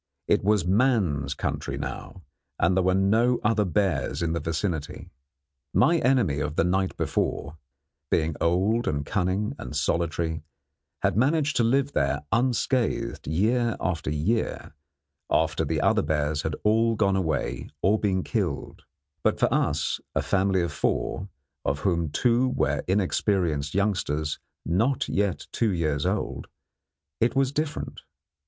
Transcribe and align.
It 0.27 0.43
was 0.43 0.65
man's 0.65 1.35
country 1.35 1.77
now, 1.77 2.23
and 2.57 2.75
there 2.75 2.81
were 2.81 2.95
no 2.95 3.39
other 3.43 3.65
bears 3.65 4.23
in 4.23 4.33
the 4.33 4.39
vicinity. 4.39 5.11
My 5.75 5.99
enemy 5.99 6.39
of 6.39 6.55
the 6.55 6.63
night 6.63 6.97
before, 6.97 7.57
being 8.09 8.35
old 8.41 8.87
and 8.87 9.05
cunning 9.05 9.53
and 9.59 9.75
solitary, 9.75 10.41
had 11.03 11.15
managed 11.15 11.55
to 11.57 11.63
live 11.63 11.91
there 11.91 12.23
unscathed 12.31 13.27
year 13.27 13.77
after 13.79 14.09
year, 14.09 14.73
after 15.29 15.63
the 15.63 15.79
other 15.81 16.01
bears 16.01 16.41
had 16.41 16.55
all 16.63 16.95
gone 16.95 17.15
away 17.15 17.69
or 17.83 17.99
been 17.99 18.23
killed; 18.23 18.85
but 19.21 19.39
for 19.39 19.53
us, 19.53 19.99
a 20.15 20.23
family 20.23 20.63
of 20.63 20.71
four, 20.73 21.29
of 21.63 21.81
whom 21.81 22.09
two 22.09 22.47
were 22.47 22.83
inexperienced 22.87 23.75
youngsters 23.75 24.39
not 24.65 25.07
yet 25.07 25.45
two 25.51 25.69
years 25.71 26.07
old, 26.07 26.47
it 27.19 27.35
was 27.35 27.51
different. 27.51 28.01